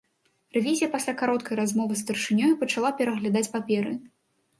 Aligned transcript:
Рэвізія 0.55 0.87
пасля 0.93 1.13
кароткай 1.19 1.59
размовы 1.59 1.93
з 1.99 2.03
старшынёю 2.05 2.53
пачала 2.63 2.89
пераглядаць 3.03 3.45
паперы. 3.57 3.93